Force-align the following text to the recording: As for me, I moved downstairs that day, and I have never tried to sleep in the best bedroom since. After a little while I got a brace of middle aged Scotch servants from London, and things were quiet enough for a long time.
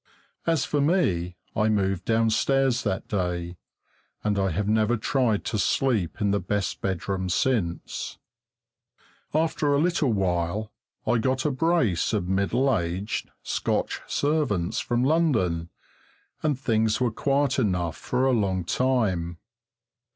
As 0.47 0.65
for 0.65 0.81
me, 0.81 1.35
I 1.55 1.69
moved 1.69 2.05
downstairs 2.05 2.81
that 2.81 3.07
day, 3.07 3.57
and 4.23 4.39
I 4.39 4.49
have 4.49 4.67
never 4.67 4.97
tried 4.97 5.45
to 5.45 5.59
sleep 5.59 6.19
in 6.19 6.31
the 6.31 6.39
best 6.39 6.81
bedroom 6.81 7.29
since. 7.29 8.17
After 9.31 9.75
a 9.75 9.79
little 9.79 10.11
while 10.11 10.71
I 11.05 11.19
got 11.19 11.45
a 11.45 11.51
brace 11.51 12.13
of 12.13 12.27
middle 12.27 12.75
aged 12.75 13.29
Scotch 13.43 14.01
servants 14.07 14.79
from 14.79 15.03
London, 15.03 15.69
and 16.41 16.57
things 16.59 16.99
were 16.99 17.11
quiet 17.11 17.59
enough 17.59 17.95
for 17.95 18.25
a 18.25 18.31
long 18.33 18.63
time. 18.63 19.37